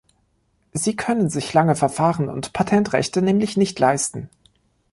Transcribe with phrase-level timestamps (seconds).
[0.73, 4.31] Sie können sich lange Verfahren und Patentrechte nämlich nicht leisten.